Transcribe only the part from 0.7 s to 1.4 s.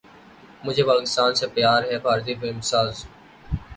Pakistan